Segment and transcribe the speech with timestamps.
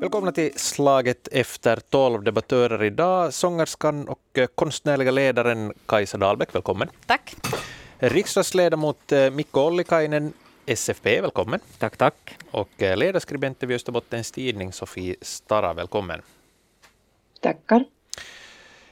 [0.00, 3.34] Välkomna till Slaget efter tolv debattörer idag.
[3.34, 6.88] Sångerskan och konstnärliga ledaren Kajsa Dahlbäck, välkommen.
[7.06, 7.36] Tack.
[7.98, 10.32] Riksdagsledamot eh, Mikko Ollikainen,
[10.66, 11.60] SFP, välkommen.
[11.78, 12.36] Tack, tack.
[12.50, 16.22] Och eh, ledarskribent vid Österbottens Tidning, Sofie Stara, välkommen.
[17.40, 17.84] Tackar.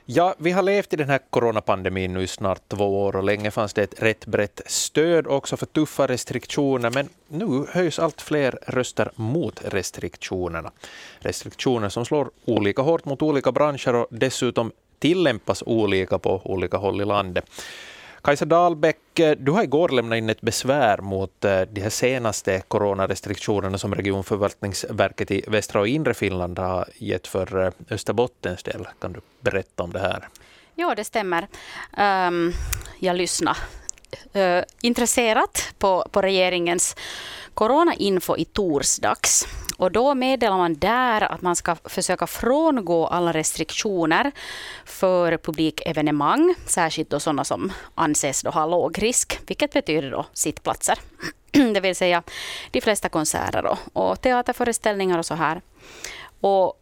[0.06, 3.50] Ja, vi har levt i den här coronapandemin nu i snart två år och länge
[3.50, 8.58] fanns det ett rätt brett stöd också för tuffa restriktioner, men nu höjs allt fler
[8.66, 10.70] röster mot restriktionerna.
[11.18, 17.00] Restriktioner som slår olika hårt mot olika branscher och dessutom tillämpas olika på olika håll
[17.00, 17.44] i landet.
[18.22, 22.62] Kajsa Dahlbäck, eh, du har igår lämnat in ett besvär mot eh, de här senaste
[22.68, 28.88] coronarestriktionerna som regionförvaltningsverket i västra och inre Finland har gett för eh, Österbottens del.
[29.00, 30.28] Kan du berätta om det här?
[30.74, 31.48] Ja, det stämmer.
[32.28, 32.52] Um,
[32.98, 33.58] jag lyssnade
[34.36, 36.96] uh, intresserat på, på regeringens
[37.54, 39.48] coronainfo i torsdags.
[39.82, 44.32] Och då meddelar man där att man ska försöka frångå alla restriktioner
[44.84, 50.98] för publikevenemang, särskilt då sådana som anses då ha låg risk, vilket betyder då sittplatser.
[51.74, 52.22] Det vill säga
[52.70, 55.60] de flesta konserter då, och teaterföreställningar och så här.
[56.40, 56.80] Och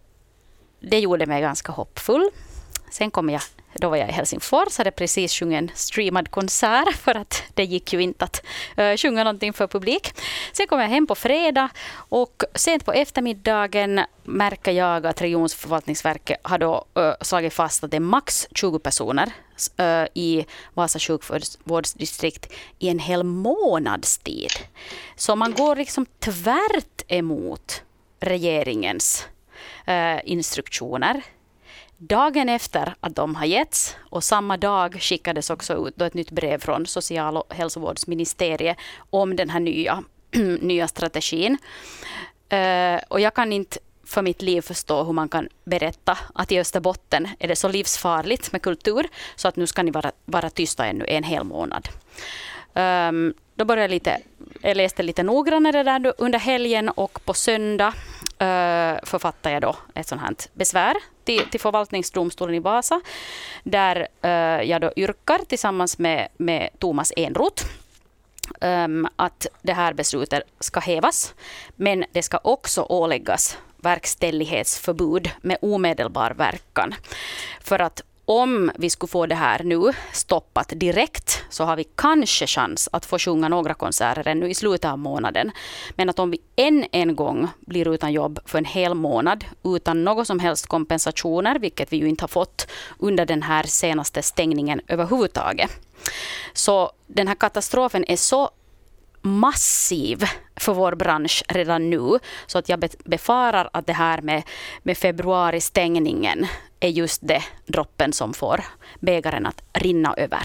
[0.81, 2.31] det gjorde mig ganska hoppfull.
[2.91, 3.43] Sen kom jag
[3.75, 7.93] då var jag i Helsingfors, hade precis sjungit en streamad konsert för att det gick
[7.93, 8.43] ju inte att
[8.79, 10.15] uh, sjunga någonting för publik.
[10.53, 16.59] Sen kom jag hem på fredag och sent på eftermiddagen märker jag att Regionförvaltningsverket har
[16.59, 19.33] då uh, slagit fast att det är max 20 personer
[19.81, 24.51] uh, i Vasa sjukvårdsdistrikt i en hel månads tid.
[25.17, 27.83] Så man går liksom tvärt emot
[28.21, 29.27] regeringens
[30.25, 31.23] instruktioner
[32.01, 36.59] dagen efter att de har getts och samma dag skickades också ut ett nytt brev
[36.59, 38.77] från social och hälsovårdsministeriet
[39.11, 40.03] om den här nya,
[40.61, 41.59] nya strategin.
[42.53, 46.61] Uh, och jag kan inte för mitt liv förstå hur man kan berätta att i
[46.61, 50.87] Österbotten är det så livsfarligt med kultur så att nu ska ni vara, vara tysta
[50.87, 51.89] ännu en hel månad.
[52.75, 54.19] Um, då började jag lite,
[54.63, 60.09] jag läste lite noggrannare där under helgen och på söndag uh, författade jag då ett
[60.09, 60.95] sånt här besvär
[61.31, 63.01] till, till förvaltningsdomstolen i Vasa
[63.63, 67.65] där uh, jag då yrkar tillsammans med, med Thomas Enroth
[68.61, 71.35] um, att det här beslutet ska hävas.
[71.77, 76.95] Men det ska också åläggas verkställighetsförbud med omedelbar verkan.
[77.61, 82.47] För att om vi skulle få det här nu stoppat direkt så har vi kanske
[82.47, 85.51] chans att få sjunga några konserter ännu i slutet av månaden.
[85.91, 90.05] Men att om vi än en gång blir utan jobb för en hel månad utan
[90.05, 92.67] något som helst kompensationer, vilket vi ju inte har fått
[92.99, 95.71] under den här senaste stängningen överhuvudtaget.
[96.53, 98.51] Så den här katastrofen är så
[99.23, 100.25] massiv
[100.57, 102.19] för vår bransch redan nu.
[102.47, 104.43] Så att jag befarar att det här med,
[104.83, 106.47] med februari-stängningen
[106.81, 108.65] är just det droppen som får
[109.01, 110.43] bägaren att rinna över.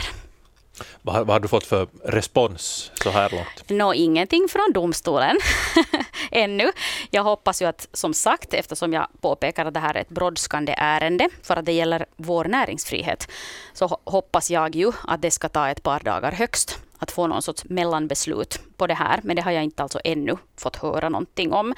[1.01, 3.69] Vad, vad har du fått för respons så här långt?
[3.69, 5.37] Nå, ingenting från domstolen
[6.31, 6.71] ännu.
[7.09, 10.75] Jag hoppas ju att, som sagt, eftersom jag påpekar att det här är ett brådskande
[10.77, 13.31] ärende, för att det gäller vår näringsfrihet,
[13.73, 17.41] så hoppas jag ju att det ska ta ett par dagar högst att få någon
[17.41, 19.19] sorts mellanbeslut på det här.
[19.23, 21.73] Men det har jag inte alltså ännu fått höra någonting om.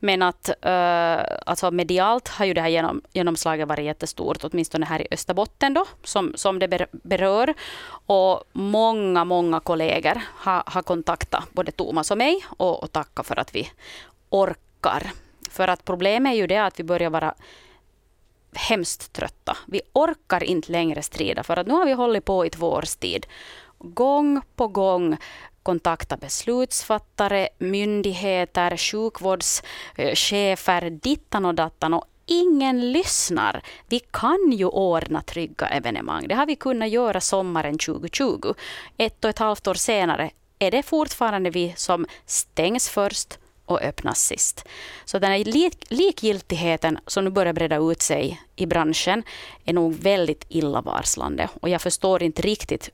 [0.00, 5.02] Men att uh, alltså medialt har ju det här genom, genomslaget varit jättestort, åtminstone här
[5.02, 7.54] i Österbotten då, som, som det berör.
[8.06, 13.38] Och många, många kollegor har, har kontaktat både Thomas och mig och, och tackat för
[13.38, 13.70] att vi
[14.30, 15.10] orkar.
[15.50, 17.34] För att problemet är ju det att vi börjar vara
[18.54, 19.56] hemskt trötta.
[19.66, 22.96] Vi orkar inte längre strida för att nu har vi hållit på i två års
[22.96, 23.26] tid
[23.78, 25.16] gång på gång
[25.62, 33.62] kontakta beslutsfattare, myndigheter, sjukvårdschefer, dittan och dattan och ingen lyssnar.
[33.88, 36.28] Vi kan ju ordna trygga evenemang.
[36.28, 38.54] Det har vi kunnat göra sommaren 2020.
[38.96, 44.20] Ett och ett halvt år senare är det fortfarande vi som stängs först och öppnas
[44.20, 44.64] sist.
[45.04, 49.22] Så den här lik likgiltigheten som nu börjar breda ut sig i branschen
[49.64, 51.48] är nog väldigt illavarslande.
[51.60, 52.90] Och jag förstår inte riktigt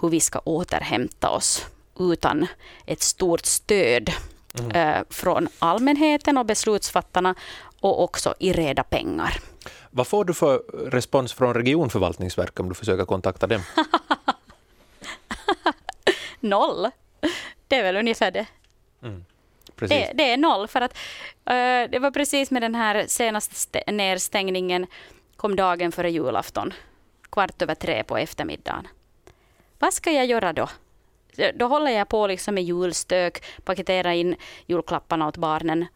[0.00, 1.66] hur vi ska återhämta oss
[1.98, 2.46] utan
[2.86, 4.10] ett stort stöd
[4.58, 4.70] mm.
[4.70, 7.34] eh, från allmänheten och beslutsfattarna
[7.80, 9.40] och också i reda pengar.
[9.90, 10.58] Vad får du för
[10.90, 13.62] respons från regionförvaltningsverket om du försöker kontakta dem?
[16.40, 16.90] noll.
[17.68, 18.46] Det är väl ungefär det.
[19.02, 19.24] Mm.
[19.78, 24.86] Det, det, är noll, för att uh, det var precis med den här senaste nedstängningen
[25.36, 26.72] kom dagen före julafton,
[27.30, 28.88] kvart över tre på eftermiddagen.
[29.78, 30.68] Vad ska jag göra då?
[31.54, 34.36] då håller jag på liksom med julstök, paketera in
[34.66, 35.86] julklapparna åt barnen.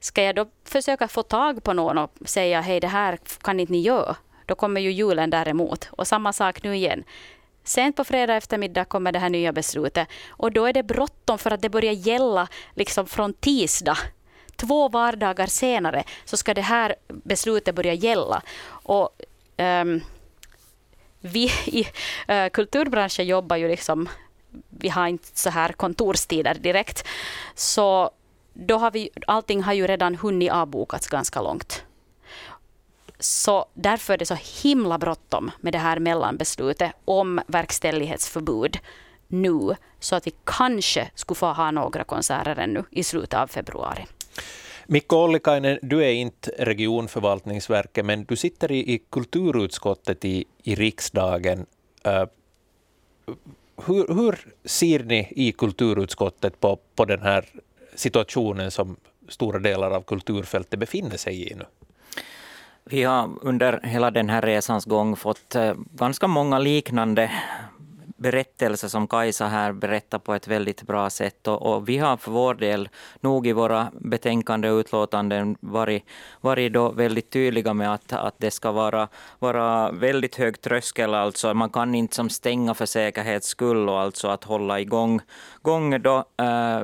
[0.00, 3.72] Ska jag då försöka få tag på någon och säga hej det här kan inte
[3.72, 4.16] ni göra?
[4.46, 5.88] Då kommer ju julen däremot.
[5.90, 7.04] Och samma sak nu igen.
[7.64, 10.08] Sent på fredag eftermiddag kommer det här nya beslutet.
[10.28, 13.98] Och då är det bråttom för att det börjar gälla liksom från tisdag.
[14.56, 18.42] Två vardagar senare så ska det här beslutet börja gälla.
[18.68, 19.10] Och,
[19.56, 20.00] um,
[21.20, 21.86] vi i
[22.28, 24.08] äh, kulturbranschen jobbar ju liksom,
[24.68, 27.06] vi har inte så här kontorstider direkt.
[27.54, 28.10] Så
[28.52, 31.84] då har vi, allting har ju redan hunnit avbokats ganska långt.
[33.18, 38.78] Så därför är det så himla bråttom med det här mellanbeslutet om verkställighetsförbud
[39.28, 44.06] nu, så att vi kanske skulle få ha några konserter ännu i slutet av februari.
[44.92, 51.66] Mikko Ollikainen, du är inte regionförvaltningsverket, men du sitter i, i kulturutskottet i, i riksdagen.
[52.06, 52.24] Uh,
[53.86, 57.44] hur, hur, ser ni i kulturutskottet på, på den här
[57.94, 58.96] situationen som
[59.28, 61.64] stora delar av kulturfältet befinner sig i nu?
[62.84, 67.30] Vi har under hela den här resans gång fått äh, ganska många liknande
[68.20, 71.48] berättelser som Kajsa här berättar på ett väldigt bra sätt.
[71.48, 72.88] Och, och, vi har för vår del
[73.20, 76.04] nog i våra betänkande och utlåtanden varit,
[76.40, 79.08] varit då väldigt tydliga med att, att det ska vara,
[79.38, 81.14] vara väldigt hög tröskel.
[81.14, 85.20] Alltså man kan inte som stänga för säkerhets skull och alltså att hålla igång
[85.62, 86.80] gång då, äh,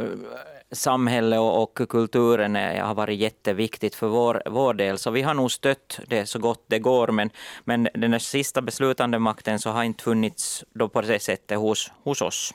[0.73, 4.99] samhället och, kulturen är, har varit jätteviktigt för vår, vår del.
[4.99, 7.09] Så vi har nog stött det så gott det går.
[7.09, 7.31] Men,
[7.65, 12.23] men den sista beslutande makten så har inte funnits då på det sättet hos, hos
[12.23, 12.55] oss.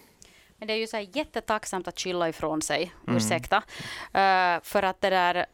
[0.57, 3.17] Men det är ju så jättetacksamt att skylla ifrån sig, mm.
[3.17, 3.57] ursäkta.
[3.57, 5.45] Uh, för att det där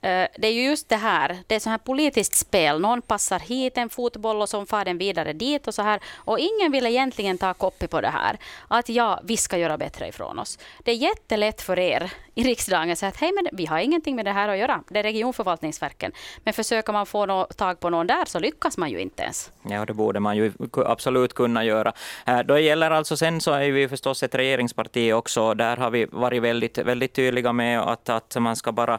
[0.00, 2.80] Eh, det är ju just det här, det är så här politiskt spel.
[2.80, 6.00] Någon passar hit en fotboll och så far den vidare dit och så här.
[6.16, 8.38] Och ingen vill egentligen ta koppi på det här.
[8.68, 10.58] Att ja, vi ska göra bättre ifrån oss.
[10.84, 14.16] Det är jättelätt för er i riksdagen att säga att hej, men vi har ingenting
[14.16, 14.82] med det här att göra.
[14.88, 16.12] Det är regionförvaltningsverken.
[16.44, 19.50] Men försöker man få no tag på någon där så lyckas man ju inte ens.
[19.62, 21.92] Ja, det borde man ju absolut kunna göra.
[22.26, 25.54] Eh, då gäller alltså sen så är vi förstås ett regeringsparti också.
[25.54, 28.98] Där har vi varit väldigt, väldigt tydliga med att, att man ska bara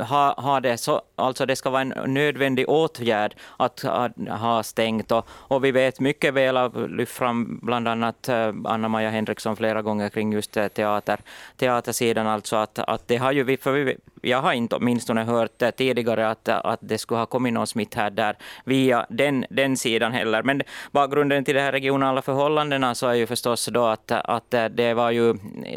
[0.00, 5.12] ha, ha det så, alltså det ska vara en nödvändig åtgärd att ha, ha stängt.
[5.12, 9.82] Och, och, vi vet mycket väl, av lyft fram bland annat eh, Anna-Maja Henriksson flera
[9.82, 11.20] gånger kring just eh, teater,
[11.56, 16.30] teatersidan, alltså att, att det har ju för vi, jag har inte åtminstone hört tidigare
[16.30, 20.42] att, att det skulle ha kommit någon smitt här där via den, den sidan heller.
[20.42, 20.62] Men
[20.92, 25.10] bakgrunden till de här regionala förhållandena så är ju förstås då att, att det var
[25.10, 25.34] ju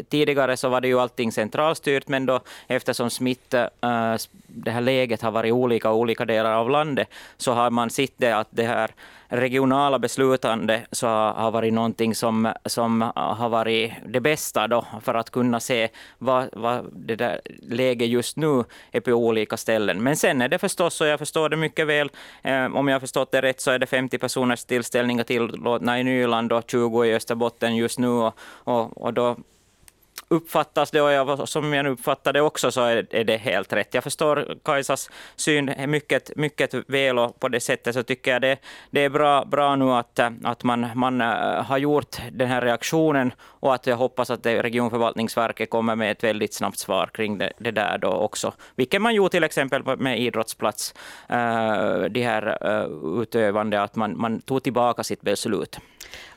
[0.08, 3.70] tidigare så var det ju allting centralstyrt, men då eftersom smitt äh,
[4.46, 8.12] det här läget har varit olika i olika delar av landet, så har man sett
[8.16, 8.90] det att det här
[9.36, 15.30] regionala beslutande så har varit någonting som, som har varit det bästa då för att
[15.30, 15.88] kunna se
[16.18, 20.02] vad, vad det där läget just nu är på olika ställen.
[20.02, 22.10] Men sen är det förstås, och jag förstår det mycket väl,
[22.42, 26.04] eh, om jag har förstått det rätt så är det 50 personers tillställningar tillåtna i
[26.04, 28.34] Nyland och 20 i Österbotten just nu och,
[28.64, 29.36] och, och då
[30.34, 33.94] uppfattas det, och jag, som jag uppfattar det också, så är, är, det helt rätt.
[33.94, 38.56] Jag förstår Kajsas syn mycket, mycket väl och på det sättet så tycker jag det,
[38.90, 41.26] det är bra, bra nu att, att man, man äh,
[41.64, 46.54] har gjort den här reaktionen och att jag hoppas att regionförvaltningsverket kommer med ett väldigt
[46.54, 48.52] snabbt svar kring det, det där då också.
[48.76, 50.94] Vilket man gjorde till exempel med idrottsplats,
[51.28, 55.78] äh, de här äh, utövande, att man, man tog tillbaka sitt beslut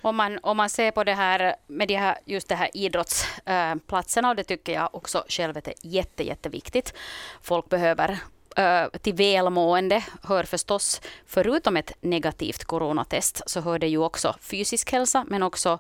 [0.02, 4.30] om man, om man ser på det här med de här, just det här idrottsplatserna,
[4.30, 6.94] och det tycker jag också själv är jätte, jätteviktigt.
[7.42, 8.18] Folk behöver
[8.58, 14.92] eh, till välmående hör förstås, förutom ett negativt coronatest, så hör det ju också fysisk
[14.92, 15.80] hälsa, men också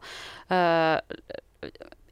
[0.51, 0.97] uh,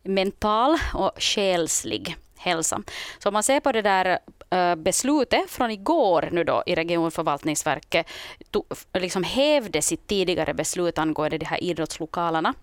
[0.04, 2.82] mental och själslig hälsa.
[3.20, 8.08] Så om man ser på det där Eh, beslutet från igår nu då i regionförvaltningsverket,
[8.52, 12.54] to, liksom hävde sitt tidigare beslut angående de här idrottslokalerna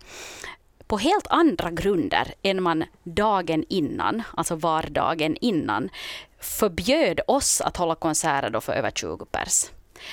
[0.86, 5.88] på helt andra grunder än man dagen innan, alltså vardagen innan,
[6.40, 9.64] förbjöd oss att hålla konserter då för över 20 pers.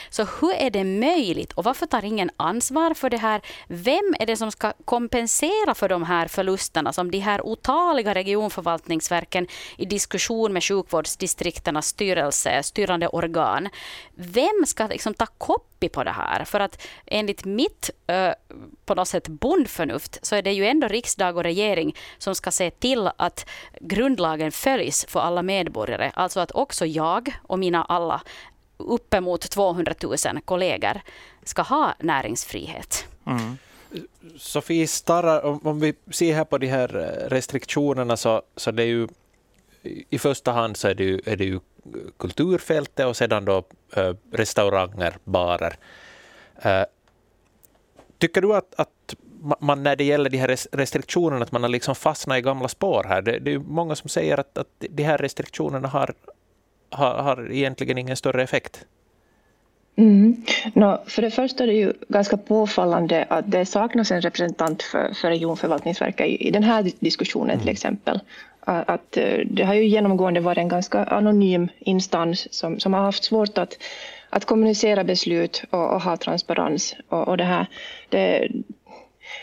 [0.09, 3.41] Så hur är det möjligt och varför tar ingen ansvar för det här?
[3.67, 9.47] Vem är det som ska kompensera för de här förlusterna som de här otaliga regionförvaltningsverken
[9.77, 13.69] i diskussion med sjukvårdsdistrikternas styrelse, styrande organ.
[14.15, 16.45] Vem ska liksom ta copy på det här?
[16.45, 18.31] För att enligt mitt eh,
[18.85, 22.71] på något sätt bondförnuft så är det ju ändå riksdag och regering som ska se
[22.71, 26.11] till att grundlagen följs för alla medborgare.
[26.13, 28.21] Alltså att också jag och mina alla
[28.79, 31.01] uppemot 200 000 kollegor
[31.43, 33.07] ska ha näringsfrihet.
[33.25, 33.57] Mm.
[34.37, 38.83] Sofie Starra, om, om, vi ser här på de här eh, restriktionerna så, så det
[38.83, 39.07] är ju
[40.09, 41.59] i första hand så är det ju, är det ju
[42.17, 43.63] kulturfältet och sedan då
[43.95, 45.75] eh, restauranger, barer.
[46.61, 46.83] Eh,
[48.17, 49.15] tycker du att, att
[49.59, 53.03] man när det gäller de här restriktionerna, att man har liksom fastnat i gamla spår
[53.03, 53.21] här?
[53.21, 56.13] Det, det är många som säger att, att de här restriktionerna har,
[56.89, 58.85] har, har egentligen ingen större effekt.
[59.99, 60.43] Mm.
[60.73, 65.13] No, för det första är det ju ganska påfallande att det saknas en representant för,
[65.13, 67.59] för regionförvaltningsverket i, i den här diskussionen mm.
[67.59, 68.19] till exempel.
[68.61, 73.23] Att, eh, det har ju genomgående varit en ganska anonym instans som, som har haft
[73.23, 73.77] svårt att,
[74.29, 76.95] att kommunicera beslut och, och ha transparens.
[77.09, 77.65] Och, och det, här,
[78.09, 78.47] det,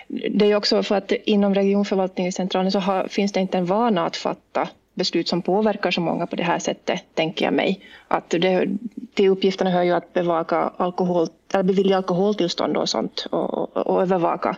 [0.08, 4.16] det är också för att inom regionförvaltningscentralen så har, finns det inte en vana att
[4.16, 7.80] fatta beslut som påverkar så många på det här sättet, tänker jag mig.
[8.08, 8.68] Att det,
[9.14, 14.02] till uppgifterna hör ju att bevaka alkohol, eller bevilja alkoholtillstånd och sånt och, och, och
[14.02, 14.56] övervaka,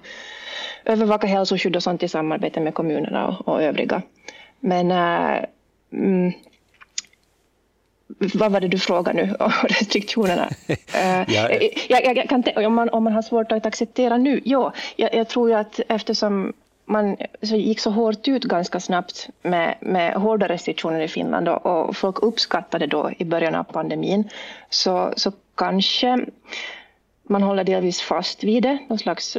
[0.84, 4.02] övervaka hälsoskydd och sånt i samarbete med kommunerna och, och övriga.
[4.60, 5.44] Men äh,
[5.92, 6.32] mm,
[8.34, 10.48] vad var det du frågade nu om restriktionerna?
[10.92, 14.40] ja, jag, jag, jag kan, om, man, om man har svårt att acceptera nu?
[14.44, 16.52] Ja, jag, jag tror ju att eftersom
[16.88, 21.66] man så gick så hårt ut ganska snabbt med, med hårda restriktioner i Finland och,
[21.66, 24.28] och folk uppskattade då i början av pandemin
[24.70, 26.26] så, så kanske
[27.28, 29.36] man håller delvis fast vid det, någon slags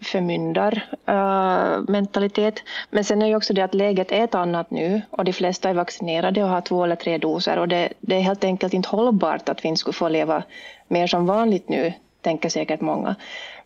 [0.00, 2.58] förmyndarmentalitet.
[2.58, 5.24] Eh, uh, Men sen är ju också det att läget är ett annat nu och
[5.24, 8.44] de flesta är vaccinerade och har två eller tre doser och det, det är helt
[8.44, 10.42] enkelt inte hållbart att vi inte skulle få leva
[10.88, 13.14] mer som vanligt nu, tänker säkert många.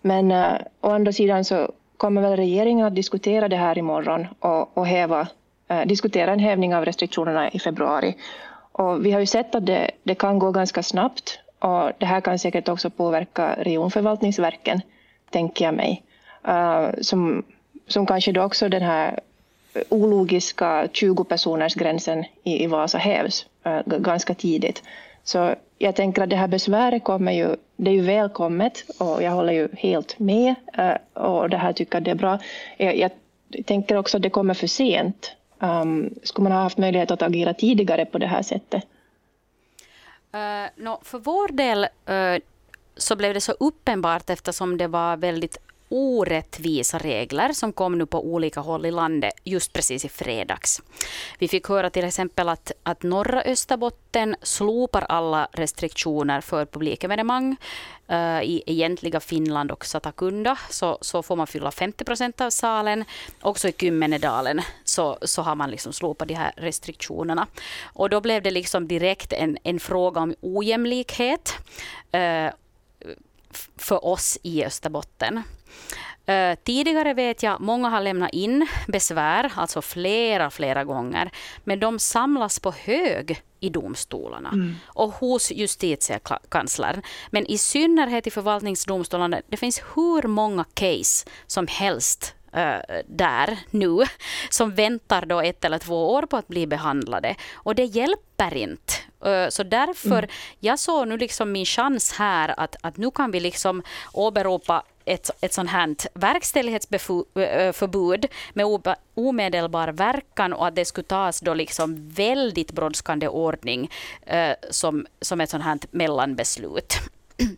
[0.01, 4.79] Men uh, å andra sidan så kommer väl regeringen att diskutera det här imorgon och,
[4.79, 5.29] och häva,
[5.69, 8.17] eh, diskutera en hävning av restriktionerna i februari.
[8.73, 12.21] Och vi har ju sett att det, det kan gå ganska snabbt och det här
[12.21, 14.81] kan säkert också påverka regionförvaltningsverken,
[15.31, 16.03] tänker jag mig.
[16.49, 17.43] Uh, som,
[17.87, 19.21] som kanske då också den här
[19.89, 24.83] ologiska 20 personers gränsen i, i Vasa hävs uh, ganska tidigt.
[25.25, 29.31] Så jag tänker att det här besväret kommer ju, det är ju välkommet och jag
[29.31, 32.39] håller ju helt med uh, och det här tycker jag det är bra.
[32.77, 33.11] Jag, jag
[33.65, 35.33] tänker också att det kommer för sent.
[35.59, 38.87] Um, skulle man ha haft möjlighet att agera tidigare på det här sättet?
[40.33, 42.43] Eh, uh, no, för vår del uh,
[42.97, 45.57] så blev det så uppenbart eftersom det var väldigt
[45.89, 50.83] orättvisa regler som kom nu på olika håll i landet just precis i fredags.
[51.39, 57.57] Vi fick höra till exempel att, att norra Österbotten slopar alla restriktioner för publikevenemang.
[58.13, 63.05] Uh, I egentliga Finland och Satakunda så, så får man fylla 50 procent av salen.
[63.41, 67.47] Också i Kymmenedalen så, så har man liksom slopat de här restriktionerna.
[67.85, 71.55] Och då blev det liksom direkt en, en fråga om ojämlikhet
[72.15, 72.51] uh,
[73.77, 75.43] för oss i Österbotten.
[76.29, 81.31] Uh, tidigare vet jag många har lämnat in besvär, alltså flera, flera gånger,
[81.65, 84.75] men de samlas på hög i domstolarna mm.
[84.87, 87.03] och hos justitiekanslern.
[87.31, 93.99] Men i synnerhet i förvaltningsdomstolarna, det finns hur många case som helst uh, där nu,
[94.51, 97.35] som väntar då ett eller två år på att bli behandlade.
[97.55, 98.93] Och det hjälper inte.
[99.27, 100.31] Uh, så därför, mm.
[100.61, 103.83] jag såg nu liksom min chans här att, att nu kan vi liksom
[104.13, 108.67] åberopa ett, ett sånt här verkställighetsförbud med
[109.15, 113.91] omedelbar verkan och att det skulle tas då liksom väldigt brådskande ordning
[114.33, 116.95] uh, som, som ett sånt här mellanbeslut.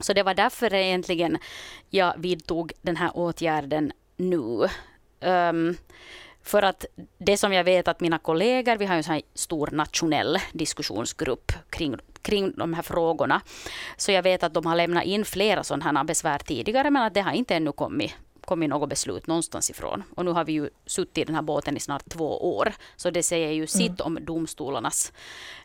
[0.00, 1.38] Så det var därför egentligen
[1.90, 4.68] jag vidtog den här åtgärden nu.
[5.20, 5.76] Um,
[6.42, 6.84] för att
[7.18, 11.96] det som jag vet att mina kollegor, vi har en sån stor nationell diskussionsgrupp kring,
[12.22, 13.40] kring de här frågorna.
[13.96, 17.14] Så jag vet att de har lämnat in flera sådana här besvär tidigare, men att
[17.14, 20.02] det har inte ännu kommit kommit något beslut någonstans ifrån.
[20.14, 22.72] Och nu har vi ju suttit i den här båten i snart två år.
[22.96, 23.66] Så det säger ju mm.
[23.66, 25.12] sitt om domstolarnas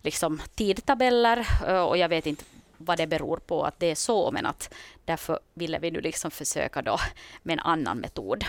[0.01, 1.47] liksom, tidtabeller.
[1.87, 2.43] Och jag vet inte
[2.79, 4.73] vad det beror på att det är så, men att
[5.05, 6.97] därför ville vi nu liksom försöka då
[7.43, 8.45] med en annan metod.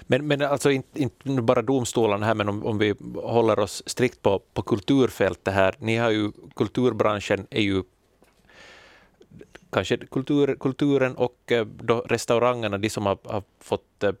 [0.00, 4.22] Men, men alltså inte, inte bara domstolarna här, men om, om vi håller oss strikt
[4.22, 5.74] på, på kulturfältet här.
[5.78, 7.82] Ni har ju, kulturbranschen är ju
[9.70, 14.12] kanske kultur, kulturen och eh, då restaurangerna, de som har, har fått eh,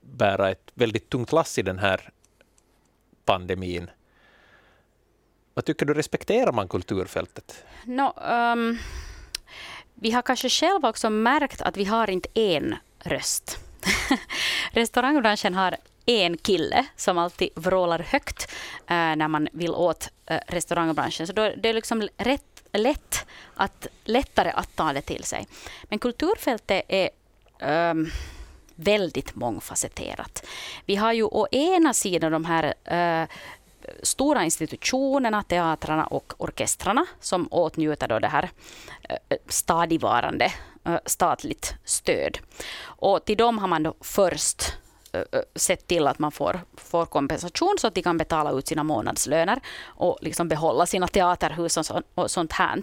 [0.00, 2.10] bära ett väldigt tungt lass i den här
[3.24, 3.90] pandemin.
[5.56, 7.64] Vad tycker du, respekterar man kulturfältet?
[7.84, 8.12] No,
[8.52, 8.78] um,
[9.94, 13.58] vi har kanske själva också märkt att vi har inte en röst.
[14.70, 18.52] Restaurangbranschen har en kille som alltid vrålar högt
[18.86, 21.26] äh, när man vill åt äh, restaurangbranschen.
[21.26, 25.46] Så då, det är liksom rätt lätt att, lättare att ta det till sig.
[25.84, 27.10] Men kulturfältet är
[27.90, 28.10] um,
[28.74, 30.46] väldigt mångfacetterat.
[30.86, 32.74] Vi har ju å ena sidan de här
[33.22, 33.28] uh,
[34.02, 38.50] stora institutionerna, teatrarna och orkestrarna som åtnjuter då det här
[39.08, 40.52] eh, stadigvarande
[40.84, 42.38] eh, statligt stöd.
[42.82, 44.62] Och till dem har man då först
[45.12, 48.82] eh, sett till att man får, får kompensation så att de kan betala ut sina
[48.82, 52.82] månadslöner och liksom behålla sina teaterhus och, så, och sånt här.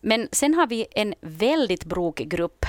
[0.00, 2.66] Men sen har vi en väldigt brokig grupp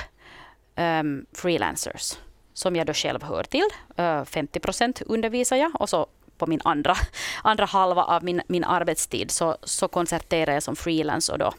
[0.76, 2.18] um, freelancers
[2.54, 3.68] som jag då själv hör till.
[4.00, 6.08] Uh, 50 procent undervisar jag och så
[6.40, 6.96] på min andra,
[7.44, 11.54] andra halva av min, min arbetstid så, så konserterar jag som freelance och då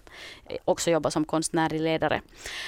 [0.46, 2.20] eh, också jobbar som konstnärlig ledare.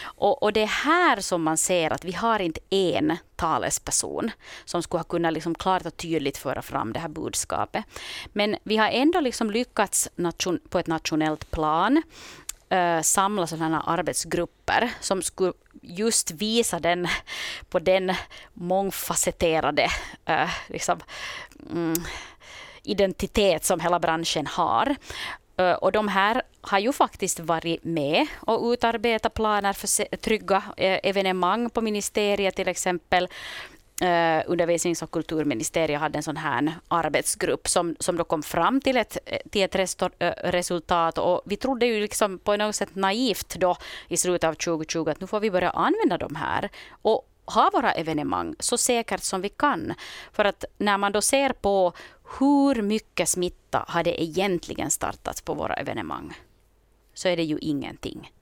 [0.04, 4.31] Och, och det är här som man ser att vi har inte en talesperson
[4.64, 7.85] som skulle ha kunnat liksom klart och tydligt föra fram det här budskapet.
[8.33, 12.02] Men vi har ändå liksom lyckats nation, på ett nationellt plan
[12.73, 15.52] eh, samla sådana arbetsgrupper som skulle
[15.83, 17.09] just visa den
[17.71, 18.14] på den
[18.52, 19.88] mångfacetterade
[20.25, 21.00] eh, liksom,
[21.71, 22.02] Eh,
[22.83, 24.97] identitet som hela branschen har.
[25.57, 31.00] Eh, och de här har ju faktiskt varit med och utarbetat planer för trygga eh,
[31.02, 33.28] evenemang på ministeriet till exempel
[34.02, 38.97] Uh, undervisnings och kulturministeriet hade en sån här arbetsgrupp som, som då kom fram till
[38.97, 39.19] ett,
[39.50, 40.11] till ett restor,
[40.50, 41.19] resultat.
[41.19, 43.76] Och vi trodde ju liksom på något sätt naivt då
[44.09, 46.69] i slutet av 2020 att nu får vi börja använda de här.
[47.02, 49.94] Och ha våra evenemang så säkert som vi kan.
[50.32, 51.92] För att när man då ser på
[52.38, 56.35] hur mycket smitta har det egentligen startats på våra evenemang
[57.14, 58.32] så är det ju ingenting.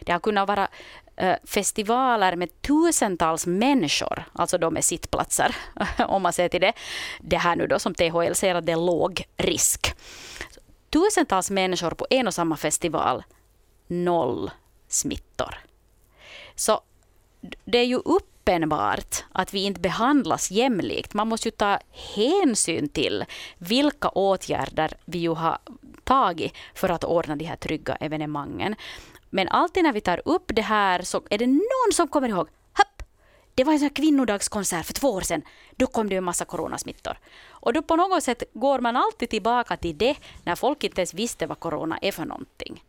[0.00, 0.68] Det har kunnat vara
[1.16, 5.56] eh, festivaler med tusentals människor, alltså de med sittplatser,
[6.08, 6.72] om man ser till det.
[7.20, 9.94] Det här nu då som THL säger att det är låg risk.
[10.90, 13.24] Tusentals människor på en och samma festival,
[13.86, 14.50] noll
[14.88, 15.58] smittor.
[16.54, 16.80] Så
[17.64, 17.96] det är ju
[18.44, 21.14] uppenbart att vi inte behandlas jämlikt.
[21.14, 21.78] Man måste ju ta
[22.14, 23.24] hänsyn till
[23.58, 25.58] vilka åtgärder vi ju har
[26.04, 28.74] tagit för att ordna de här trygga evenemangen.
[29.30, 32.48] Men alltid när vi tar upp det här så är det någon som kommer ihåg
[32.72, 33.02] Hopp!
[33.54, 35.42] Det var en sån här kvinnodagskonsert för två år sedan.
[35.76, 37.18] Då kom det en massa coronasmittor.
[37.50, 41.14] Och då på något sätt går man alltid tillbaka till det när folk inte ens
[41.14, 42.82] visste vad corona är för någonting.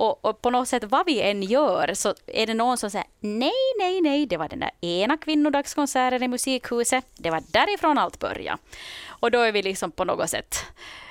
[0.00, 3.06] Och, och, på något sätt vad vi än gör så är det någon som säger
[3.20, 7.04] nej, nej, nej, det var den där ena kvinnodagskonserten i musikhuset.
[7.16, 8.58] Det var därifrån allt började.
[9.08, 10.56] Och då är vi liksom på något sätt,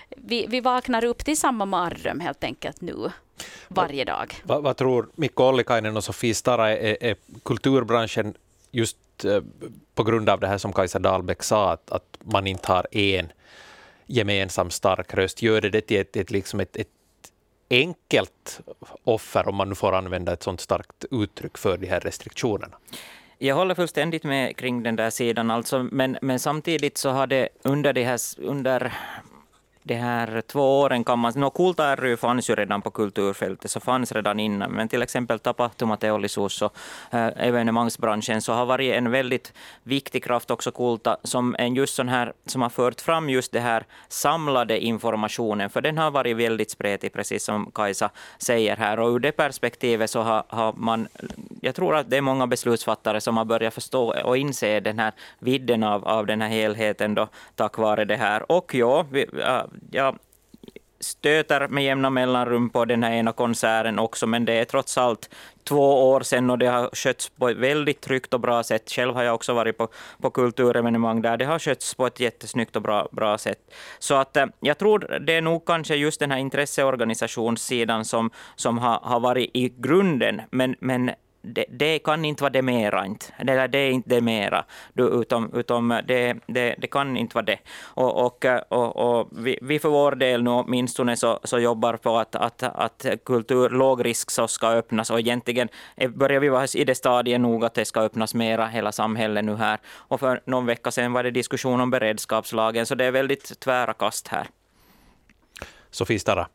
[0.09, 3.11] vi, vi vaknar upp till samma mardröm helt enkelt nu
[3.67, 4.35] varje dag.
[4.43, 8.33] Vad, vad tror Mikko Ollikainen och Sofie Stara, är, är kulturbranschen
[8.71, 9.41] just eh,
[9.95, 13.31] på grund av det här som Kajsa Dahlbeck sa, att, att man inte har en
[14.05, 16.87] gemensam stark röst, gör det, det till ett, ett, liksom ett, ett
[17.69, 18.61] enkelt
[19.03, 22.77] offer, om man nu får använda ett sådant starkt uttryck för de här restriktionerna?
[23.37, 27.49] Jag håller fullständigt med kring den där sidan, alltså, men, men samtidigt så har det
[27.63, 28.93] under, det här, under
[29.89, 31.33] de här två åren kan man...
[31.35, 34.71] No, Kulta ry fanns ju redan på kulturfältet, så fanns redan innan.
[34.71, 36.73] Men till exempel tapahtumateollisuus och
[37.11, 42.09] äh, evenemangsbranschen så har varit en väldigt viktig kraft också Kulta som en just sån
[42.09, 45.69] här som har fört fram just det här samlade informationen.
[45.69, 48.99] För den har varit väldigt spretig, precis som Kajsa säger här.
[48.99, 51.07] Och ur det perspektivet så har, har man...
[51.61, 55.11] Jag tror att det är många beslutsfattare som har börjat förstå och inse den här
[55.39, 58.51] vidden av, av den här helheten då, tack vare det här.
[58.51, 59.61] Och ja, vi, äh,
[59.91, 60.17] jag
[60.99, 65.29] stöter med jämna mellanrum på den här ena konserten också, men det är trots allt
[65.63, 68.91] två år sedan och det har skötts på ett väldigt tryggt och bra sätt.
[68.91, 69.87] Själv har jag också varit på,
[70.21, 73.59] på kulturevenemang där det har skötts på ett jättesnyggt och bra, bra sätt.
[73.99, 78.77] Så att eh, jag tror det är nog kanske just den här intresseorganisationssidan som, som
[78.77, 83.25] har, har varit i grunden, men, men det, det, kan inte vara det mera, inte.
[83.37, 87.59] Eller det är inte det mera, utom, utom det, det, det kan inte vara det.
[87.81, 92.17] Och, och, och, och vi, vi, för vår del nu åtminstone så, så jobbar på
[92.17, 95.69] att, att, att kultur, lågrisk så ska öppnas och egentligen
[96.09, 99.55] börjar vi vara i det stadiet nog att det ska öppnas mera, hela samhället nu
[99.55, 99.79] här.
[99.87, 103.93] Och för någon vecka sedan var det diskussion om beredskapslagen, så det är väldigt tvära
[103.93, 104.47] kast här.
[105.91, 106.47] Sofie Starra.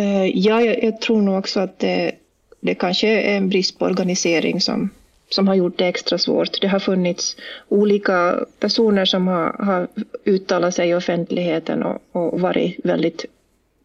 [0.00, 2.14] Uh, ja, jag, jag tror nog också att det
[2.60, 4.90] det kanske är en brist på organisering som,
[5.28, 6.60] som har gjort det extra svårt.
[6.60, 7.36] Det har funnits
[7.68, 9.88] olika personer som har, har
[10.24, 13.24] uttalat sig i offentligheten och, och varit väldigt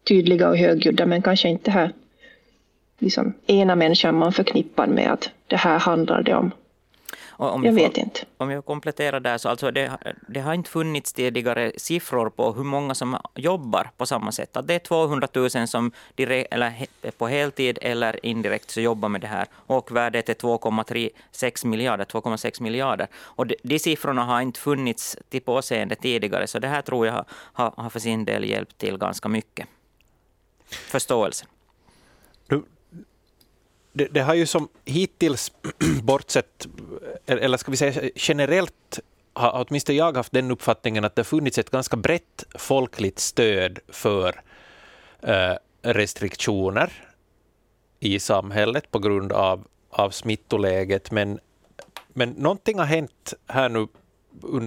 [0.08, 1.92] tydliga och högljudda, men kanske inte här
[2.98, 6.50] liksom, ena människan man förknippar med att det här handlar det om.
[7.36, 8.20] Om jag, jag vet inte.
[8.36, 12.64] Om jag kompletterar där, så alltså det, det, har inte funnits tidigare siffror på hur
[12.64, 14.56] många som jobbar på samma sätt.
[14.56, 16.86] Att det är 200 000 som direkt, eller
[17.18, 19.46] på heltid eller indirekt så jobbar med det här.
[19.54, 22.04] Och värdet är 2,6 miljarder.
[22.04, 23.06] 2,6 miljarder.
[23.14, 27.24] Och de, de siffrorna har inte funnits till påseende tidigare, så det här tror jag
[27.52, 29.68] har, har för sin del hjälpt till ganska mycket.
[30.70, 31.48] Förståelsen
[33.94, 35.52] det, det, har ju som hittills,
[36.02, 36.66] bortsett,
[37.26, 39.00] eller ska vi säga generellt,
[39.32, 44.40] har åtminstone jag haft den uppfattningen att det funnits ett ganska brett folkligt stöd för
[45.22, 46.92] eh, restriktioner
[48.00, 51.10] i samhället på grund av, av smittoläget.
[51.10, 51.38] Men,
[52.08, 53.88] men någonting har hänt här nu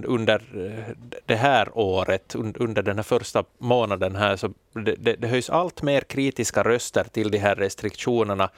[0.04, 5.28] under eh, det här året, under den här första månaden här, så det, det, det
[5.28, 8.50] höjs allt mer kritiska röster till de här restriktionerna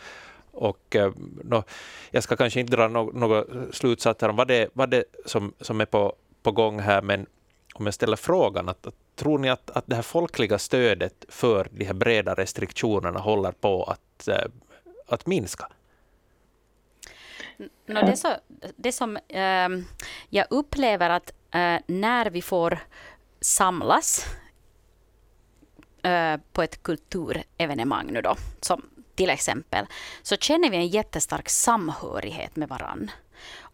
[0.61, 1.13] och, eh,
[1.45, 1.63] no,
[2.11, 5.81] jag ska kanske inte dra no några slutsatser om vad det, vad det som, som
[5.81, 7.27] är på, på gång här, men
[7.75, 11.69] om jag ställer frågan, att, att tror ni att, att det här folkliga stödet för
[11.71, 14.45] de här breda restriktionerna håller på att, eh,
[15.07, 15.69] att minska?
[17.87, 18.29] No, det, så,
[18.77, 19.69] det som eh,
[20.29, 22.79] jag upplever att eh, när vi får
[23.41, 24.27] samlas
[26.03, 28.83] eh, på ett kulturevenemang nu då, som
[29.21, 29.87] till exempel,
[30.23, 33.11] så känner vi en jättestark samhörighet med varann.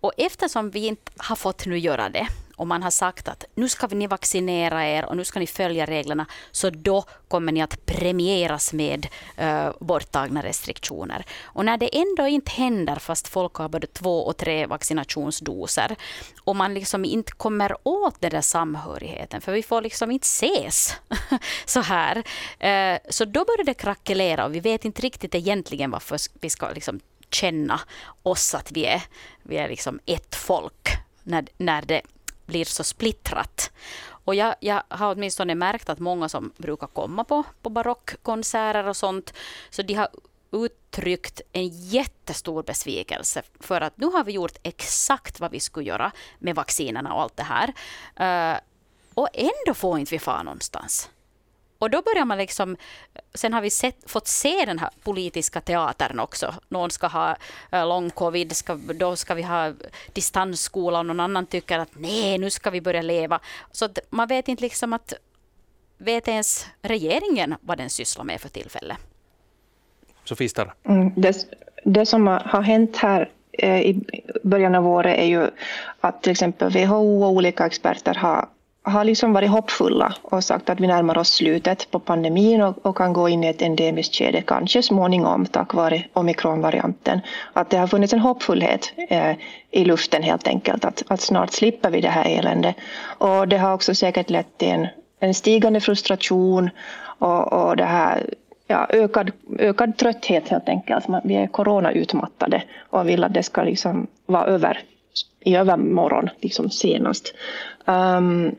[0.00, 2.26] Och eftersom vi inte har fått nu göra det
[2.56, 5.86] och man har sagt att nu ska ni vaccinera er och nu ska ni följa
[5.86, 9.06] reglerna, så då kommer ni att premieras med
[9.40, 11.24] uh, borttagna restriktioner.
[11.42, 15.96] Och när det ändå inte händer fast folk har både två och tre vaccinationsdoser
[16.44, 20.96] och man liksom inte kommer åt den där samhörigheten, för vi får liksom inte ses
[21.66, 26.18] så här, uh, så då börjar det krackelera och vi vet inte riktigt egentligen varför
[26.40, 27.80] vi ska liksom känna
[28.22, 29.02] oss att vi är,
[29.42, 30.88] vi är liksom ett folk
[31.22, 32.02] när, när det
[32.46, 33.70] blir så splittrat.
[34.08, 38.96] Och jag, jag har åtminstone märkt att många som brukar komma på, på barockkonserter och
[38.96, 39.34] sånt,
[39.70, 40.08] så de har
[40.52, 46.12] uttryckt en jättestor besvikelse för att nu har vi gjort exakt vad vi skulle göra
[46.38, 47.68] med vaccinerna och allt det här.
[48.54, 48.60] Uh,
[49.14, 51.10] och ändå får inte vi fara någonstans.
[51.78, 52.76] Och då börjar man liksom,
[53.34, 56.54] sen har vi sett, fått se den här politiska teatern också.
[56.68, 57.36] Någon ska ha
[57.74, 59.72] uh, lång covid, ska, då ska vi ha
[60.12, 63.40] distansskola och någon annan tycker att nej, nu ska vi börja leva.
[63.72, 65.12] Så man vet inte liksom att,
[65.98, 68.96] vet ens regeringen vad den sysslar med för tillfälle?
[70.24, 70.74] Sofie Starr.
[70.84, 71.46] Mm, det,
[71.84, 74.00] det som har hänt här eh, i
[74.42, 75.50] början av året är ju
[76.00, 78.48] att till exempel WHO och olika experter har
[78.86, 82.96] har liksom varit hoppfulla och sagt att vi närmar oss slutet på pandemin och, och
[82.96, 87.20] kan gå in i ett endemiskt skede, kanske småningom tack vare omikronvarianten.
[87.52, 89.36] Att det har funnits en hoppfullhet eh,
[89.70, 92.76] i luften helt enkelt, att, att snart slipper vi det här eländet.
[93.18, 94.86] Och det har också säkert lett till en,
[95.20, 96.70] en stigande frustration
[97.18, 98.34] och, och det här
[98.66, 100.96] ja, ökad, ökad trötthet helt enkelt.
[100.96, 104.82] Alltså vi är coronautmattade och vill att det ska liksom vara över
[105.46, 107.34] i övermorgon liksom senast.
[107.86, 108.54] Um,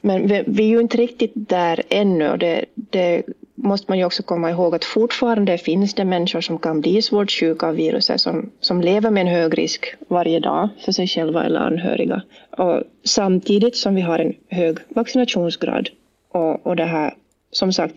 [0.00, 3.22] men vi, vi, är ju inte riktigt där ännu och det, det,
[3.54, 7.30] måste man ju också komma ihåg att fortfarande finns det människor som kan bli svårt
[7.30, 11.44] sjuka av viruset som, som lever med en hög risk varje dag för sig själva
[11.44, 12.22] eller anhöriga.
[12.50, 15.88] Och samtidigt som vi har en hög vaccinationsgrad
[16.32, 17.14] och, och det här
[17.50, 17.94] som sagt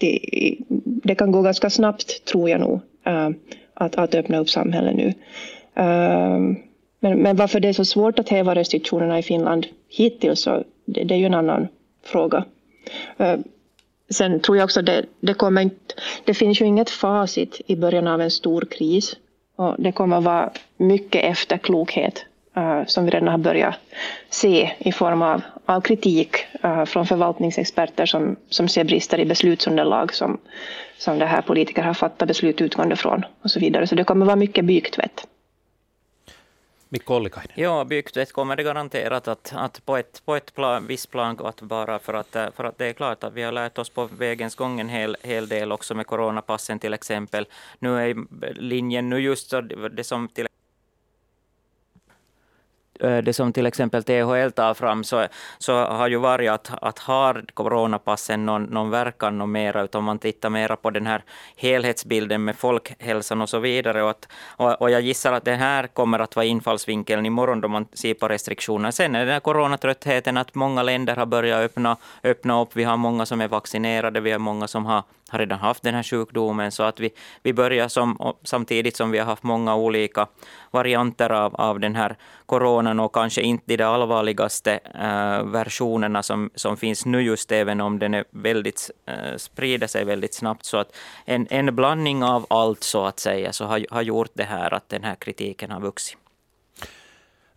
[0.84, 3.30] det kan gå ganska snabbt tror jag nog eh,
[3.74, 5.14] att, att öppna upp samhället nu.
[5.76, 6.56] Ehm,
[7.00, 11.04] men, men varför det är så svårt att häva restriktionerna i Finland hittills, så det,
[11.04, 11.68] det är ju en annan
[12.04, 12.46] fråga.
[13.22, 13.36] Uh,
[14.10, 18.08] sen tror jag också det, det kommer inte, det finns ju inget facit i början
[18.08, 19.16] av en stor kris.
[19.56, 22.26] Och det kommer vara mycket efterklokhet
[22.58, 23.76] uh, som vi redan har börjat
[24.30, 30.14] se i form av, av kritik uh, från förvaltningsexperter som, som ser brister i beslutsunderlag
[30.14, 30.38] som,
[30.98, 33.88] som det här politiker har fattat beslut utgående från och så vidare.
[33.88, 35.28] Så det kommer vara mycket byktvätt.
[36.90, 37.52] Mikko Ollikainen.
[37.56, 41.62] Ja, byggt kommer det garanterat att, att på ett, på ett plan, visst plan att
[41.62, 44.56] vara, för att, för att det är klart att vi har lärt oss på vägens
[44.56, 47.48] gång en hel, hel del också med coronapassen till exempel.
[47.80, 48.16] Nu är
[48.54, 49.54] linjen nu just
[49.92, 50.48] det som till
[53.00, 57.00] Eh, det som till exempel THL tar fram, så, så har ju varit att, att
[57.00, 61.24] har coronapassen någon, någon verkan och mera, utan man tittar mera på den här
[61.56, 64.04] helhetsbilden med folkhälsan och så vidare.
[64.04, 67.68] Och, att, och, och jag gissar att det här kommer att vara infallsvinkeln imorgon då
[67.68, 68.92] man ser på restriktioner.
[68.92, 72.70] Sen är det den här coronatröttheten, att många länder har börjat öppna, öppna upp.
[72.74, 75.94] Vi har många som är vaccinerade, vi har många som har har redan haft den
[75.94, 76.72] här sjukdomen.
[76.72, 77.10] Så att vi,
[77.44, 80.28] vi börjar som, samtidigt som vi har haft många olika
[80.72, 82.16] varianter av, av den här
[82.88, 88.00] coronan och kanske inte de allvarligaste äh, versionerna som, som finns nu just även om
[88.00, 90.66] den är väldigt, äh, sprider sig väldigt snabbt.
[90.66, 90.96] Så att
[91.26, 94.90] en, en blandning av allt så att säga så har, har gjort det här att
[94.90, 96.18] den här kritiken har vuxit.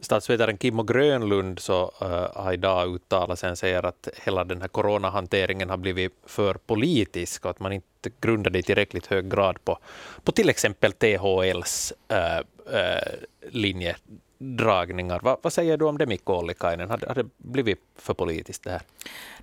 [0.02, 3.48] Statsvetaren Kimmo Grönlund så, uh, har idag uttalat sig.
[3.48, 8.10] Han säger att hela den här coronahanteringen har blivit för politisk och att man inte
[8.20, 9.78] grundar det i tillräckligt hög grad på,
[10.24, 12.40] på till exempel THLs uh,
[12.74, 13.26] uh,
[14.40, 15.20] dragningar.
[15.20, 16.90] Va, vad säger du om det, Mikko Ollikainen?
[16.90, 18.83] Har, har det blivit för politiskt det här?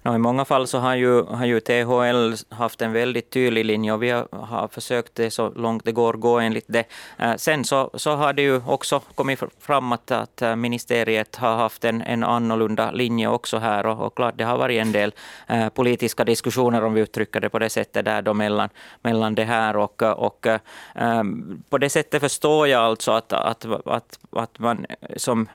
[0.07, 3.93] No, I många fall så har ju, har ju THL haft en väldigt tydlig linje
[3.93, 6.83] och vi har, har försökt det så långt det går gå enligt det.
[7.17, 11.55] Eh, sen så, så har det ju också kommit fram att, att eh, ministeriet har
[11.55, 15.13] haft en, en annorlunda linje också här och, och klart det har varit en del
[15.47, 18.69] eh, politiska diskussioner om vi uttrycker det på det sättet där då mellan,
[19.01, 21.23] mellan det här och, och eh,
[21.69, 24.85] på det sättet förstår jag alltså att, att, att, att man
[25.17, 25.47] som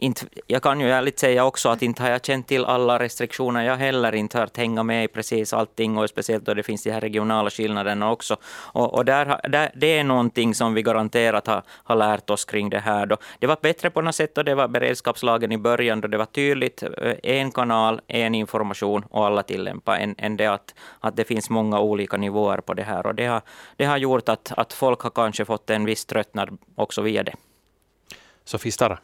[0.00, 3.62] inte, jag kan ju ärligt säga också att inte har jag känt till alla restriktioner.
[3.62, 6.90] Jag heller inte har hänga med i precis allting och speciellt då det finns de
[6.90, 8.36] här regionala skillnaderna också.
[8.72, 12.70] Och, och där, där, det är någonting som vi garanterat har, har lärt oss kring
[12.70, 13.06] det här.
[13.06, 13.16] Då.
[13.38, 16.26] Det var bättre på något sätt och det var beredskapslagen i början då det var
[16.26, 21.24] tydligt eh, en kanal, en information och alla tillämpar än, än det att, att det
[21.24, 23.06] finns många olika nivåer på det här.
[23.06, 23.42] Och det har,
[23.76, 27.34] det har gjort att, att folk har kanske fått en viss tröttnad också via det.
[28.44, 28.98] Sofie Starra.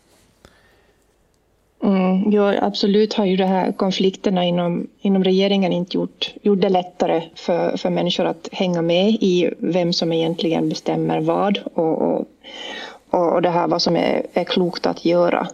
[1.83, 6.69] Mm, jo, absolut har ju de här konflikterna inom, inom regeringen inte gjort, gjort det
[6.69, 12.27] lättare för, för människor att hänga med i vem som egentligen bestämmer vad och, och,
[13.11, 15.49] och det här vad som är, är klokt att göra.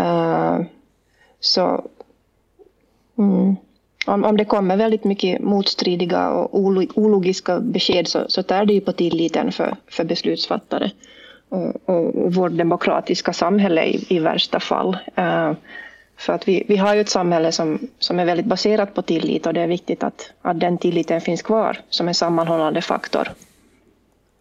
[0.00, 0.60] Uh,
[1.40, 1.84] så
[3.18, 3.56] mm,
[4.06, 6.58] om, om det kommer väldigt mycket motstridiga och
[6.94, 10.90] ologiska besked så, så tär det ju på tilliten för, för beslutsfattare
[11.50, 14.98] och, och vårt demokratiska samhälle i, i värsta fall.
[15.18, 15.52] Uh,
[16.16, 19.46] för att vi, vi har ju ett samhälle som, som är väldigt baserat på tillit
[19.46, 23.28] och det är viktigt att, att den tilliten finns kvar som en sammanhållande faktor.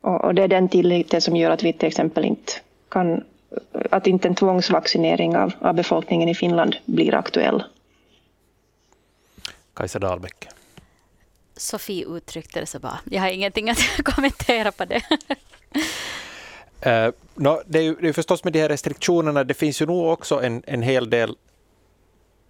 [0.02, 2.54] Och, och det är den tilliten som gör att vi till exempel inte
[2.90, 3.24] kan
[3.92, 7.64] att inte en tvångsvaccinering av, av befolkningen i Finland blir aktuell.
[9.74, 10.48] Kajsa Dahlbäck.
[11.56, 13.00] Sofie uttryckte det så bra.
[13.06, 15.02] Jag har ingenting att kommentera på det.
[16.82, 19.82] Eh, uh, no, det, är ju, det är förstås med de här restriktionerna, det finns
[19.82, 21.36] ju nog också en, en hel del,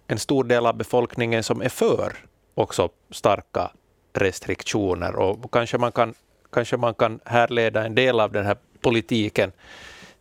[0.06, 2.16] en stor del av befolkningen som är för
[2.54, 3.70] också starka
[4.12, 6.14] restriktioner och kanske man kan,
[6.52, 9.52] kanske man kan härleda en del av den här politiken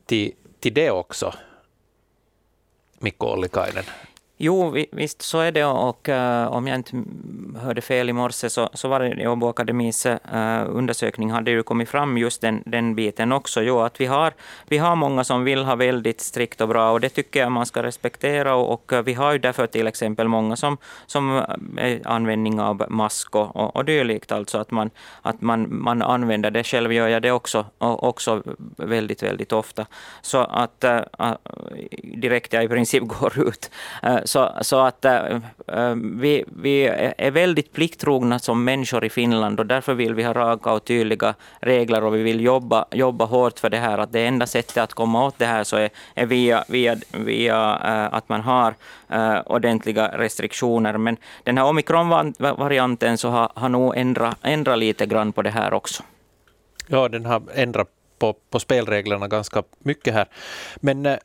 [0.05, 1.33] till, till det också.
[2.99, 3.83] Mikko Ollikainen.
[4.41, 7.03] Jo, visst så är det och uh, om jag inte
[7.59, 10.15] hörde fel i morse så, så var det Åbo Akademis uh,
[10.67, 13.61] undersökning hade ju kommit fram just den, den biten också.
[13.61, 14.33] Jo, att vi har,
[14.67, 17.65] vi har många som vill ha väldigt strikt och bra och det tycker jag man
[17.65, 21.43] ska respektera och, och eh, vi har ju därför till exempel många som, som
[21.77, 24.89] är användning av mask och, och, och dylikt, alltså att man,
[25.21, 26.63] att man, man använder det.
[26.63, 28.43] Själv gör jag det också, och, också
[28.77, 29.85] väldigt, väldigt ofta.
[30.21, 30.85] Så att
[32.03, 33.71] direkt jag i princip går ut
[34.29, 35.39] så, så att äh,
[35.95, 36.85] vi, vi
[37.17, 41.35] är väldigt plikttrogna som människor i Finland och därför vill vi ha raka och tydliga
[41.59, 43.97] regler och vi vill jobba, jobba hårt för det här.
[43.97, 47.79] Att det enda sättet att komma åt det här så är, är via, via, via
[47.83, 48.75] äh, att man har
[49.09, 50.97] äh, ordentliga restriktioner.
[50.97, 55.73] Men den här omikronvarianten så har, har nog ändrat, ändrat lite grann på det här
[55.73, 56.03] också.
[56.87, 57.87] Ja, den har ändrat
[58.19, 60.27] på, på spelreglerna ganska mycket här.
[60.75, 61.17] Men äh,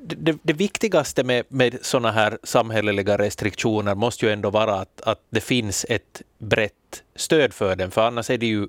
[0.00, 5.20] det, det, viktigaste med, med sådana här samhälleliga restriktioner måste ju ändå vara att, att
[5.30, 8.68] det finns ett brett stöd för den, för annars är det ju,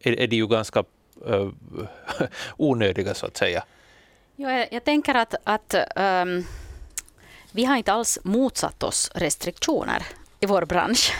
[0.00, 0.84] är, är det ju ganska
[1.28, 1.50] uh,
[2.56, 3.64] onödiga, så att säga.
[4.36, 6.44] Ja, jag, jag tänker att, att um,
[7.52, 10.02] vi har inte alls motsatt oss restriktioner
[10.40, 11.14] i vår bransch.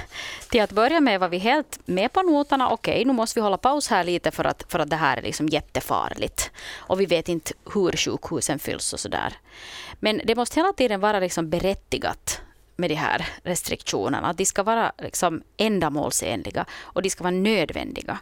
[0.49, 2.71] Till att börja med var vi helt med på noterna.
[2.71, 5.17] Okej, okay, nu måste vi hålla paus här lite för att, för att det här
[5.17, 6.51] är liksom jättefarligt.
[6.77, 9.35] Och vi vet inte hur sjukhusen fylls och sådär.
[10.01, 12.41] Men det måste hela tiden vara liksom berättigat
[12.77, 14.29] med de här restriktionerna.
[14.29, 18.19] Att de ska vara liksom ändamålsenliga och de ska vara nödvändiga.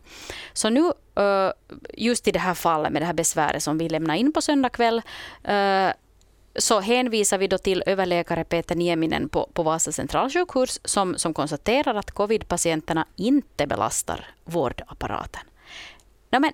[0.52, 1.52] Så nu, eh,
[1.94, 4.68] just i det här fallet med det här besväret som vi lämnar in på söndag
[4.68, 5.02] kväll,
[5.44, 5.90] eh,
[6.54, 11.94] så hänvisar vi då till överläkare Peter Nieminen på, på Vasa centralsjukhus som, som konstaterar
[11.94, 15.42] att covid-patienterna inte belastar vårdapparaten.
[16.30, 16.52] No, men,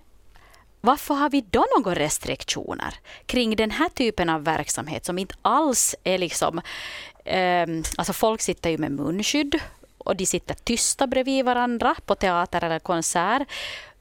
[0.80, 2.94] varför har vi då några restriktioner
[3.26, 6.60] kring den här typen av verksamhet som inte alls är liksom...
[7.24, 9.60] Eh, alltså folk sitter ju med munskydd
[9.98, 13.48] och de sitter tysta bredvid varandra på teater eller konsert.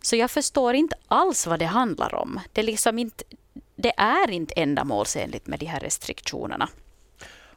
[0.01, 2.39] Så jag förstår inte alls vad det handlar om.
[2.53, 3.23] Det är, liksom inte,
[3.83, 6.69] det är inte ändamålsenligt med de här restriktionerna.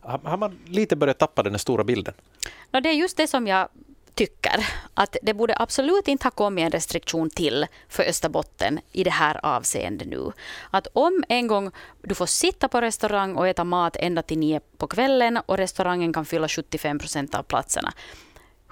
[0.00, 2.14] Har man lite börjat tappa den stora bilden?
[2.72, 3.68] No, det är just det som jag
[4.14, 9.10] tycker att det borde absolut inte ha kommit en restriktion till för Österbotten i det
[9.10, 10.32] här avseendet nu.
[10.70, 11.70] Att om en gång
[12.02, 16.12] du får sitta på restaurang och äta mat ända till nio på kvällen och restaurangen
[16.12, 17.92] kan fylla 75 procent av platserna.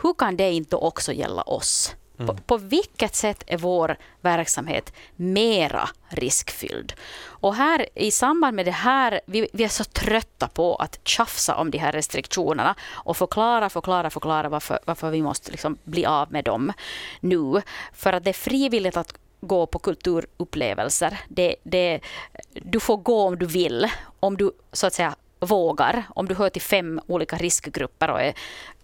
[0.02, 1.94] Hur kan det inte också gälla oss?
[2.18, 2.27] Mm.
[2.27, 6.92] På, på, vilket sätt är vår verksamhet mera riskfylld?
[7.24, 11.57] Och här i samband med det här, vi, vi, är så trötta på att tjafsa
[11.57, 16.33] om de här restriktionerna och förklara, förklara, förklara varför, varför vi måste liksom bli av
[16.33, 16.72] med dem
[17.20, 17.62] nu.
[17.92, 21.20] För att det är frivilligt att gå på kulturupplevelser.
[21.29, 22.00] Det, det,
[22.53, 23.88] du får gå om du vill,
[24.20, 26.04] om du så att säga vågar.
[26.14, 28.35] Om du hör till fem olika riskgrupper och är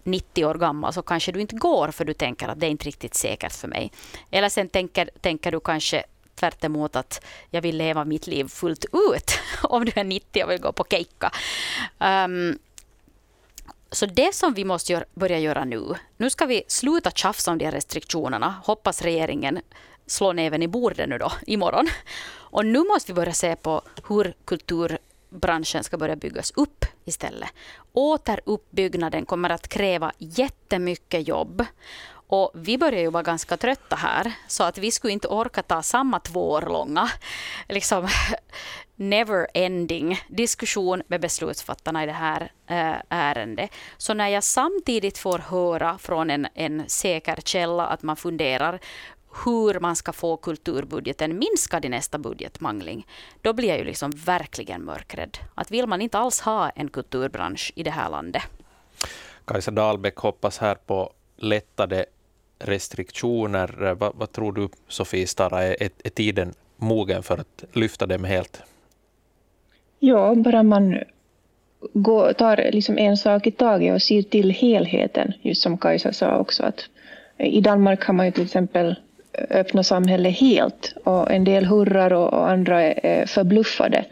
[0.03, 2.85] 90 år gammal så kanske du inte går för du tänker att det är inte
[2.85, 3.91] riktigt säkert för mig.
[4.31, 6.03] Eller sen tänker, tänker du kanske
[6.35, 10.51] tvärt emot att jag vill leva mitt liv fullt ut om du är 90 och
[10.51, 11.31] vill gå på keikka.
[11.99, 12.59] Um,
[13.91, 17.57] så det som vi måste gör, börja göra nu, nu ska vi sluta tjafsa om
[17.57, 18.55] de här restriktionerna.
[18.63, 19.59] Hoppas regeringen
[20.07, 21.87] slår näven i bordet nu då, imorgon.
[22.33, 24.97] Och nu måste vi börja se på hur kultur
[25.31, 27.49] branschen ska börja byggas upp istället.
[27.93, 31.65] Återuppbyggnaden kommer att kräva jättemycket jobb.
[32.33, 35.81] Och vi börjar ju vara ganska trötta här, så att vi skulle inte orka ta
[35.81, 37.09] samma två år långa
[37.69, 38.07] liksom,
[38.95, 43.71] never ending diskussion med beslutsfattarna i det här äh, ärendet.
[43.97, 48.79] Så när jag samtidigt får höra från en, en säker källa att man funderar
[49.45, 53.07] hur man ska få kulturbudgeten minskad i nästa budgetmangling,
[53.41, 55.37] då blir jag ju liksom verkligen mörkrädd.
[55.55, 58.43] Att vill man inte alls ha en kulturbransch i det här landet?
[59.45, 62.05] Kajsa Dahlbäck hoppas här på lättade
[62.59, 63.95] restriktioner.
[63.99, 68.61] Vad, vad tror du, Sofie Stara, är, är tiden mogen för att lyfta dem helt?
[69.99, 70.99] Ja, bara man
[71.93, 76.37] går, tar liksom en sak i taget och ser till helheten, just som Kajsa sa
[76.37, 76.63] också.
[76.63, 76.85] att
[77.37, 78.95] I Danmark har man ju till exempel
[79.49, 80.93] öppna samhället helt.
[81.03, 84.05] Och en del hurrar och andra är förbluffade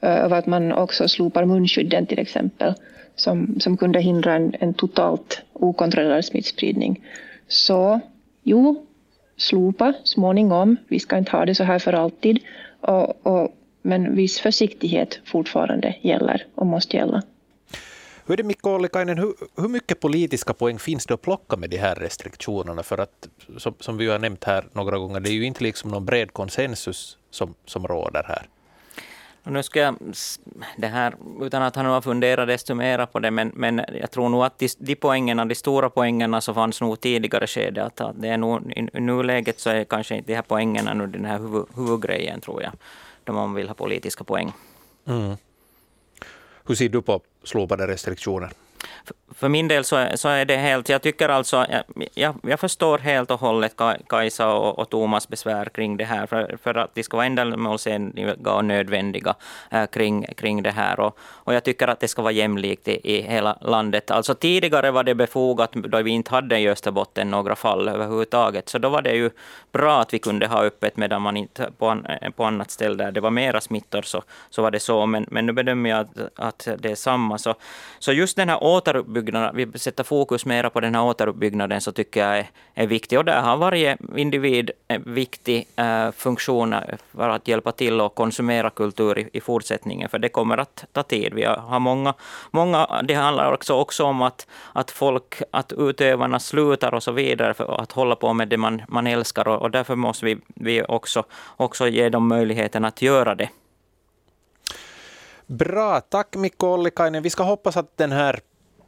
[0.00, 2.74] eh, över att man också slopar munskydden till exempel
[3.14, 7.00] som, som kunde hindra en, en totalt okontrollerad smittspridning.
[7.48, 8.00] Så
[8.42, 8.86] jo,
[9.36, 10.76] slopa småningom.
[10.88, 12.38] Vi ska inte ha det så här för alltid.
[12.80, 13.48] Och, och,
[13.82, 17.22] men viss försiktighet fortfarande gäller och måste gälla.
[18.30, 21.70] Hur är det Mikko Ollikainen, hur, hur mycket politiska poäng finns det att plocka med
[21.70, 22.82] de här restriktionerna?
[22.82, 25.90] För att, som, som vi har nämnt här några gånger, det är ju inte liksom
[25.90, 28.46] någon bred konsensus som, som råder här.
[29.44, 29.96] Och nu ska jag,
[30.76, 34.28] det här, utan att han har funderat desto mer på det, men, men jag tror
[34.28, 38.22] nog att de, de poängerna, de stora poängerna så fanns nog tidigare skede, att, att
[38.22, 41.38] det är nog, i nuläget så är kanske inte de här poängerna nu den här
[41.38, 42.72] huvud, huvudgrejen, tror jag,
[43.24, 44.52] då man vill ha politiska poäng.
[45.06, 45.36] Mm.
[46.66, 48.52] Hur ser du på slopade restriktioner?
[49.34, 51.66] För min del så är, så är det helt, jag tycker alltså,
[52.14, 53.74] jag, jag förstår helt och hållet
[54.08, 58.52] Kajsa och, och Thomas besvär kring det här, för, för att de ska vara ändamålsenliga
[58.52, 59.34] och nödvändiga
[59.70, 61.00] äh, kring, kring det här.
[61.00, 64.10] Och, och jag tycker att det ska vara jämlikt i, i hela landet.
[64.10, 68.78] Alltså tidigare var det befogat, då vi inte hade i Österbotten några fall överhuvudtaget, så
[68.78, 69.30] då var det ju
[69.72, 73.12] bra att vi kunde ha öppet, medan man inte på, an, på annat ställe där
[73.12, 75.06] det var mera smittor, så, så var det så.
[75.06, 77.38] Men, men nu bedömer jag att, att det är samma.
[77.38, 77.54] Så,
[77.98, 79.19] så just den här återuppbyggnaden,
[79.54, 83.18] vi sätter fokus mera på den här återuppbyggnaden, så tycker jag är, är viktig.
[83.18, 86.80] Och där har varje individ en viktig eh, funktion eh,
[87.16, 91.02] för att hjälpa till och konsumera kultur i, i, fortsättningen, för det kommer att ta
[91.02, 91.34] tid.
[91.34, 92.14] Vi har många,
[92.50, 97.54] många, det handlar också, också om att, att folk, att utövarna slutar och så vidare,
[97.54, 100.82] för att hålla på med det man, man älskar, och, och därför måste vi, vi
[100.82, 101.24] också,
[101.56, 103.48] också ge dem möjligheten att göra det.
[105.50, 107.22] Bra, tack Mikko Ollikainen.
[107.22, 108.40] Vi ska hoppas att den här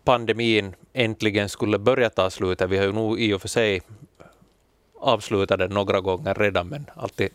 [0.04, 2.60] pandemin äntligen skulle börja ta slut.
[2.60, 3.82] Vi har ju nog i och för sig
[5.02, 7.30] avslutat den några gånger redan, men alltid,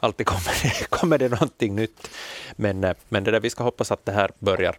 [0.00, 2.10] alltid kommer, det, kommer det någonting nytt.
[2.56, 4.76] Men, eh, men det där, vi ska hoppas att det här börjar,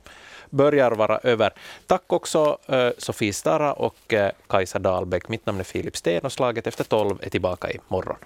[0.50, 1.54] börjar vara över.
[1.88, 5.30] Tack också eh, Sofie Stara och eh, Kajsa Dahlbäck.
[5.30, 8.18] Mitt namn är Filip Sten och Slaget efter tolv är tillbaka i morgon.